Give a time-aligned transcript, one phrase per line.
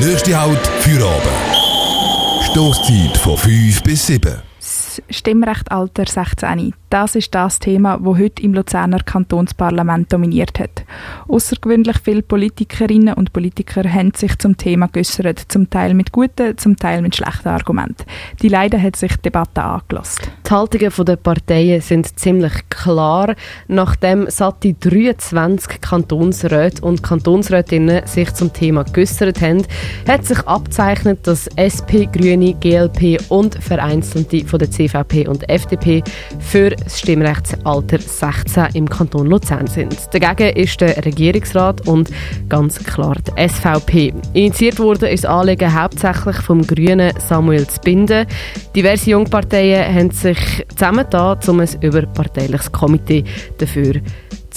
[0.00, 2.44] Nächste Halt für Abend.
[2.44, 4.42] Stoßzeit von 5 bis 7.
[4.58, 6.72] Das Stimmrechtalter 16.
[6.90, 10.84] Das ist das Thema, das heute im Luzerner Kantonsparlament dominiert hat.
[11.28, 16.76] Außergewöhnlich viele Politikerinnen und Politiker haben sich zum Thema geäußert, zum Teil mit guten, zum
[16.76, 18.04] Teil mit schlechten Argumenten.
[18.40, 20.28] Die Leiden hat sich die Debatte angelassen.
[20.46, 23.34] Die Haltungen der Parteien sind ziemlich klar.
[23.66, 29.62] Nachdem satte 23 Kantonsräte und Kantonsrätinnen sich zum Thema geäußert haben,
[30.08, 36.02] hat sich abzeichnet, dass SP, Grüne, GLP und Vereinzelte von der CVP und FDP
[36.38, 39.96] für das Stimmrechtsalter 16 im Kanton Luzern sind.
[40.12, 42.10] Dagegen ist der Regierungsrat und
[42.48, 44.14] ganz klar die SVP.
[44.32, 48.26] Initiiert wurde das Anliegen hauptsächlich vom grünen Samuel Zbinden.
[48.74, 53.24] Diverse Jungparteien haben sich zusammengetan, um ein überparteiliches Komitee
[53.58, 54.00] dafür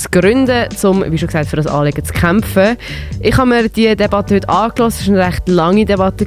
[0.02, 2.78] zu gründen, um, wie schon gesagt, für das Anliegen zu kämpfen.
[3.20, 5.02] Ich habe mir die Debatte heute angelassen.
[5.02, 6.26] Es war eine recht lange Debatte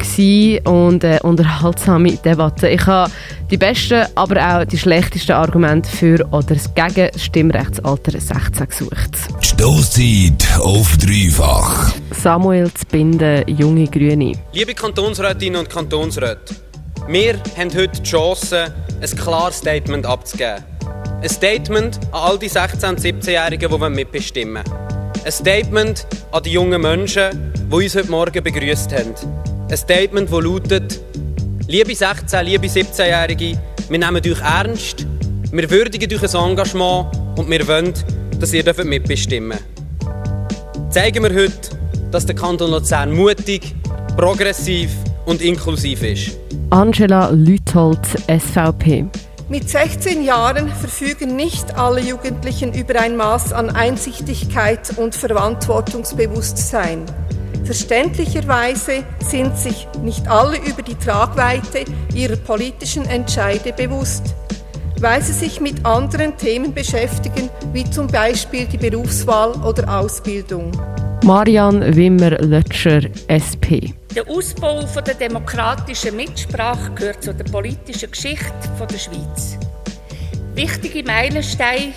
[0.65, 2.69] und eine unterhaltsame Debatte.
[2.69, 3.11] Ich habe
[3.51, 9.11] die besten, aber auch die schlechtesten Argumente für oder gegen das Stimmrechtsalter 16 gesucht.
[9.41, 11.93] Stoßzeit auf dreifach.
[12.13, 14.33] Samuel Zbinden, Junge Grüne.
[14.53, 16.55] Liebe Kantonsrätinnen und Kantonsräte,
[17.09, 20.74] wir haben heute die Chance, ein klares Statement abzugeben.
[21.25, 25.11] Ein Statement an all die 16- und 17-Jährigen, die mitbestimmen wollen.
[25.25, 29.15] Ein Statement an die jungen Menschen, die uns heute Morgen begrüßt haben.
[29.71, 31.01] Ein Statement, das lautet,
[31.67, 33.59] liebe 16-, liebe 17-Jährige,
[33.89, 35.07] wir nehmen euch ernst,
[35.51, 37.07] wir würdigen euch ein Engagement
[37.39, 37.95] und wir wollen,
[38.39, 39.59] dass ihr mitbestimmen
[40.01, 40.93] dürft.
[40.93, 41.71] Zeigen wir heute,
[42.11, 43.75] dass der Kanton Luzern mutig,
[44.19, 44.91] progressiv
[45.25, 46.39] und inklusiv ist.
[46.69, 49.07] Angela Lüthold, SVP.
[49.49, 57.05] Mit 16 Jahren verfügen nicht alle Jugendlichen über ein Maß an Einsichtigkeit und Verantwortungsbewusstsein.
[57.65, 64.35] Verständlicherweise sind sich nicht alle über die Tragweite ihrer politischen Entscheide bewusst,
[65.01, 70.73] weil sie sich mit anderen Themen beschäftigen, wie zum Beispiel die Berufswahl oder Ausbildung.
[71.23, 73.93] Marian Wimmer-Lötscher, SP.
[74.15, 78.47] Der Ausbau der demokratischen Mitsprache gehört zu der politischen Geschichte
[78.89, 79.59] der Schweiz.
[80.55, 81.93] Wichtige Meilensteine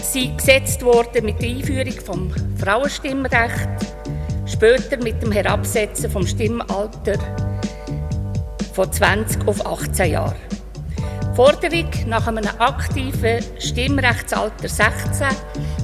[0.00, 3.86] sind gesetzt worden mit der Einführung des Frauenstimmrechts,
[4.46, 7.18] später mit dem Herabsetzen vom Stimmalter
[8.72, 10.36] von 20 auf 18 Jahre.
[10.98, 15.26] Die Forderung nach einem aktiven Stimmrechtsalter 16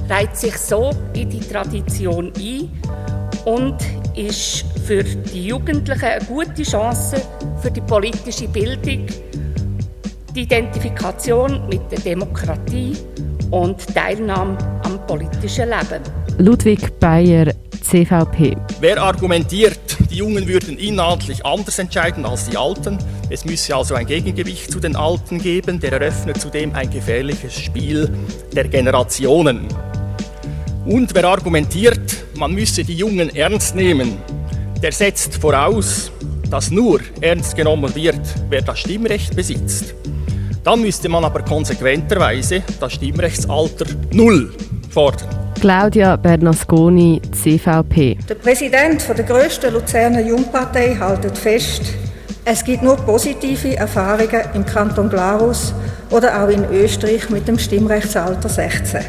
[0.09, 2.71] reiht sich so in die Tradition ein
[3.45, 7.21] und ist für die Jugendlichen eine gute Chance
[7.61, 9.07] für die politische Bildung,
[10.35, 12.95] die Identifikation mit der Demokratie
[13.51, 16.01] und Teilnahme am politischen Leben.
[16.37, 18.55] Ludwig Bayer, CVP.
[18.79, 19.79] Wer argumentiert,
[20.09, 22.97] die Jungen würden inhaltlich anders entscheiden als die Alten,
[23.29, 28.09] es müsse also ein Gegengewicht zu den Alten geben, der eröffnet zudem ein gefährliches Spiel
[28.55, 29.67] der Generationen.
[30.85, 34.17] Und wer argumentiert, man müsse die Jungen ernst nehmen,
[34.81, 36.11] der setzt voraus,
[36.49, 39.95] dass nur ernst genommen wird, wer das Stimmrecht besitzt.
[40.63, 44.53] Dann müsste man aber konsequenterweise das Stimmrechtsalter null
[44.89, 45.29] fordern.
[45.59, 48.17] Claudia Bernasconi, CVP.
[48.27, 51.83] Der Präsident der grössten Luzerner Jungpartei hält fest,
[52.45, 55.73] es gibt nur positive Erfahrungen im Kanton Glarus
[56.09, 59.01] oder auch in Österreich mit dem Stimmrechtsalter 16.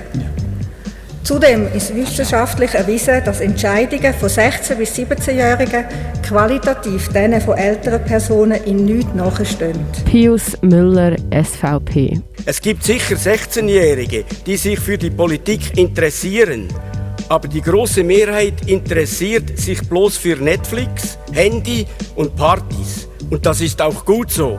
[1.25, 5.87] Zudem ist wissenschaftlich erwiesen, dass Entscheidungen von 16- bis 17-Jährigen
[6.23, 9.87] qualitativ denen von älteren Personen in nichts nachstehen.
[10.05, 12.21] Pius Müller, SVP.
[12.45, 16.69] Es gibt sicher 16-Jährige, die sich für die Politik interessieren.
[17.31, 21.87] Aber die große Mehrheit interessiert sich bloß für Netflix, Handy
[22.17, 23.09] und Partys.
[23.31, 24.59] Und das ist auch gut so.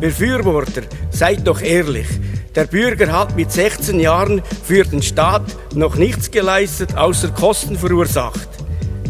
[0.00, 2.08] Befürworter, seid doch ehrlich.
[2.56, 5.44] Der Bürger hat mit 16 Jahren für den Staat
[5.74, 8.48] noch nichts geleistet, außer Kosten verursacht.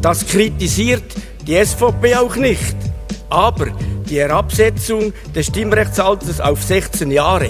[0.03, 1.05] Das kritisiert
[1.47, 2.77] die SVP auch nicht.
[3.31, 3.69] Aber
[4.11, 7.49] die Herabsetzung des Stimmrechtsalters auf 16 Jahre,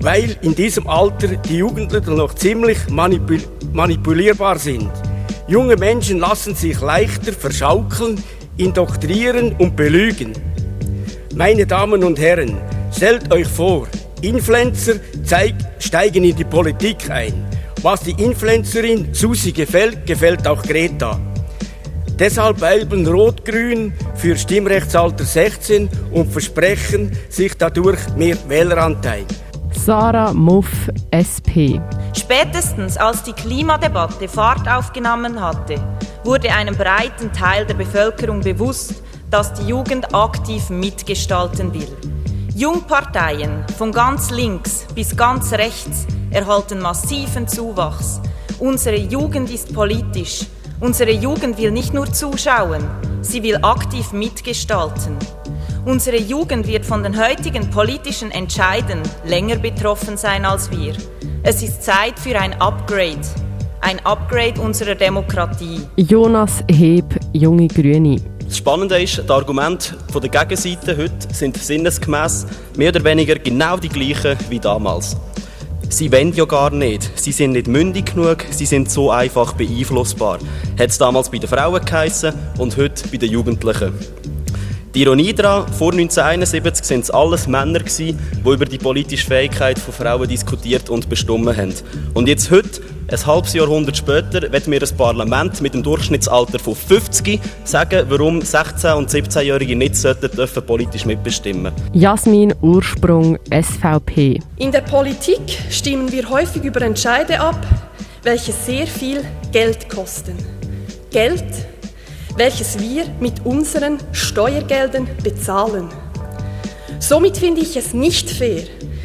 [0.00, 3.40] weil in diesem Alter die Jugendlichen noch ziemlich manipul
[3.74, 4.90] manipulierbar sind.
[5.48, 8.22] Junge Menschen lassen sich leichter verschaukeln,
[8.56, 10.32] indoktrieren und belügen.
[11.34, 12.56] Meine Damen und Herren,
[12.92, 13.88] stellt euch vor,
[14.28, 17.46] Influencer zeig, steigen in die Politik ein.
[17.82, 21.20] Was die Influencerin Susi gefällt, gefällt auch Greta.
[22.18, 29.24] Deshalb wählen Rot-Grün für Stimmrechtsalter 16 und versprechen sich dadurch mehr Wähleranteil.
[29.72, 31.82] Sarah Muff, SP.
[32.16, 35.74] Spätestens als die Klimadebatte Fahrt aufgenommen hatte,
[36.22, 41.88] wurde einem breiten Teil der Bevölkerung bewusst, dass die Jugend aktiv mitgestalten will.
[42.56, 48.20] Jungparteien von ganz links bis ganz rechts erhalten massiven Zuwachs.
[48.60, 50.46] Unsere Jugend ist politisch.
[50.78, 52.84] Unsere Jugend will nicht nur zuschauen,
[53.22, 55.16] sie will aktiv mitgestalten.
[55.84, 60.94] Unsere Jugend wird von den heutigen politischen Entscheiden länger betroffen sein als wir.
[61.42, 63.26] Es ist Zeit für ein Upgrade.
[63.80, 65.80] Ein Upgrade unserer Demokratie.
[65.96, 68.33] Jonas Heb, Junge Grüne.
[68.54, 72.46] Das Spannende ist, die Argumente der Gegenseite heute sind sinnesgemäß
[72.76, 75.16] mehr oder weniger genau die gleichen wie damals.
[75.88, 77.10] Sie wollen ja gar nicht.
[77.18, 80.38] Sie sind nicht mündig genug, sie sind so einfach beeinflussbar.
[80.78, 83.92] Hat es damals bei den Frauen geheissen und heute bei den Jugendlichen.
[84.94, 88.14] Die Ironie daran, vor 1971 waren es alles Männer, die
[88.44, 91.74] über die politische Fähigkeit von Frauen diskutiert und bestimmt haben.
[92.14, 92.80] Und jetzt heute,
[93.10, 98.38] ein halbes Jahrhundert später, wird mir ein Parlament mit dem Durchschnittsalter von 50 sagen, warum
[98.38, 104.38] 16- und 17-Jährige nicht dürfen politisch mitbestimmen Jasmin Ursprung, SVP.
[104.58, 107.66] In der Politik stimmen wir häufig über Entscheide ab,
[108.22, 110.36] welche sehr viel Geld kosten.
[111.10, 111.42] Geld,
[112.36, 115.88] welches wir mit unseren Steuergeldern bezahlen.
[116.98, 118.64] Somit finde ich es nicht fair,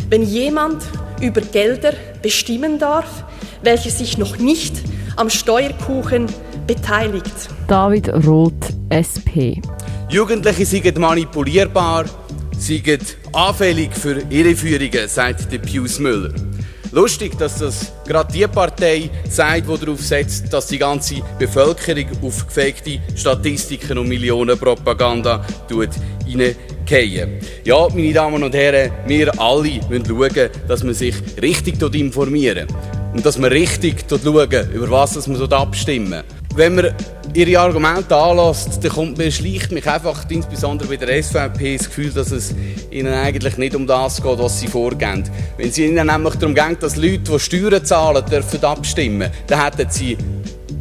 [0.09, 0.83] wenn jemand
[1.21, 3.23] über Gelder bestimmen darf,
[3.61, 4.75] welche sich noch nicht
[5.15, 6.27] am Steuerkuchen
[6.65, 7.49] beteiligt.
[7.67, 9.59] David Roth, SP.
[10.09, 12.05] Jugendliche sind manipulierbar,
[12.57, 16.33] sind anfällig für Irreführungen, sagt der Pius Müller.
[16.91, 22.47] Lustig, dass das gerade die Partei sagt, die darauf setzt, dass die ganze Bevölkerung auf
[22.47, 25.45] gefakte Statistiken und Millionenpropaganda
[26.25, 27.39] hineingehen.
[27.63, 32.67] Ja, meine Damen und Herren, wir alle müssen schauen, dass man sich richtig informieren
[33.13, 36.23] und dass man richtig schauen, über was man abstimmen
[36.59, 36.93] Wenn man
[37.33, 42.11] ihre Argumente anlässt, dann kommt mir, schleicht mich einfach, insbesondere bei der SVP, das Gefühl,
[42.11, 42.53] dass es
[42.91, 45.23] ihnen eigentlich nicht um das geht, was sie vorgehen.
[45.55, 49.89] Wenn es ihnen nämlich darum geht, dass Leute, die Steuern zahlen, dürfen abstimmen, dann hätten
[49.89, 50.17] sie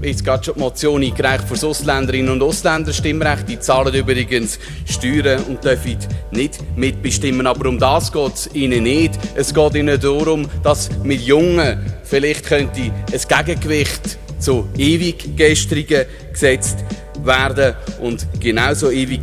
[0.03, 3.49] jetzt gerade schon die Motion eingereicht für Ausländerinnen und Ausländer Stimmrecht.
[3.49, 5.97] Die zahlen übrigens Steuern und dürfen
[6.33, 7.47] nicht mitbestimmen.
[7.47, 9.17] Aber um das geht es ihnen nicht.
[9.37, 16.79] Es geht ihnen darum, dass mit Jungen vielleicht könnte ein Gegengewicht zu ewig gestrigen gesetzt
[17.23, 17.75] werden.
[18.01, 19.21] Und genauso ewig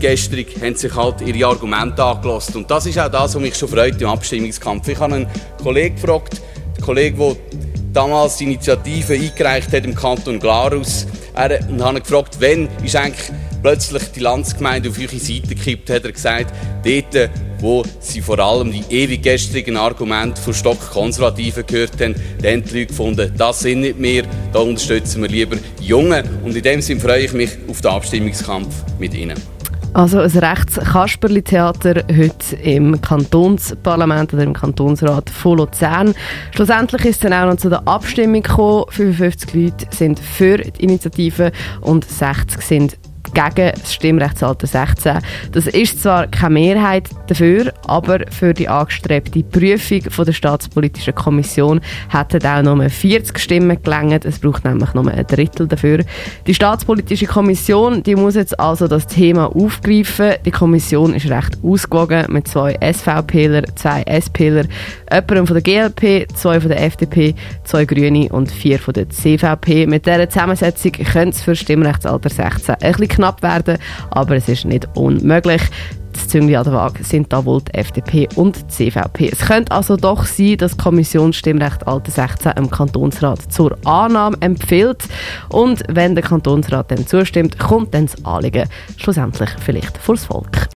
[0.61, 2.55] haben sich halt ihre Argumente angelost.
[2.55, 4.87] Und das ist auch das, was mich schon freut im Abstimmungskampf.
[4.87, 5.27] Ich habe einen
[5.61, 6.41] Kollegen gefragt,
[6.77, 7.35] den Kollegen, der
[7.93, 11.07] damals die Initiative eingereicht hat im Kanton Glarus.
[11.33, 13.31] Er, und habe gefragt, wann ist eigentlich
[13.65, 16.53] plötzlich die Landsgemeinde auf eure Seite gekippt, hat er gesagt,
[16.83, 22.13] dort, wo sie vor allem die ewig gestrigen Argumente von Stockkonservativen gehört haben,
[22.43, 24.21] dann haben die Leute gefunden, das sind nicht mehr,
[24.53, 26.23] da unterstützen wir lieber Junge.
[26.43, 29.41] Und in dem Sinne freue ich mich auf den Abstimmungskampf mit Ihnen.
[29.93, 36.13] Also ein rechts Kasperli-Theater heute im Kantonsparlament oder im Kantonsrat von Luzern.
[36.53, 38.85] Schlussendlich ist es dann auch noch zu der Abstimmung gekommen.
[38.89, 41.51] 55 Leute sind für die Initiative
[41.81, 42.97] und 60 sind
[43.35, 45.19] gegen das Stimmrechtsalter 16.
[45.51, 51.81] Das ist zwar keine Mehrheit dafür, aber für die angestrebte Prüfung von der Staatspolitischen Kommission
[52.09, 54.25] hätten auch nur 40 Stimmen gelangt.
[54.25, 55.99] Es braucht nämlich nur ein Drittel dafür.
[56.47, 60.35] Die Staatspolitische Kommission die muss jetzt also das Thema aufgreifen.
[60.45, 64.65] Die Kommission ist recht ausgewogen mit zwei SVPler, zwei SPler,
[65.11, 69.87] jemandem von der GLP, zwei von der FDP, zwei Grüne und vier von der CVP.
[69.87, 73.77] Mit dieser Zusammensetzung könnte es für Stimmrechtsalter 16 ein bisschen knapp werden,
[74.11, 75.61] aber es ist nicht unmöglich.
[76.13, 79.29] Das Züngli an der Waage sind da wohl die FDP und die CVP.
[79.33, 81.33] Es könnte also doch sein, dass die Kommission
[81.85, 85.03] Alter 16 im Kantonsrat zur Annahme empfiehlt.
[85.49, 90.57] Und wenn der Kantonsrat dann zustimmt, kommt dann das Anliegen schlussendlich vielleicht vor das Volk.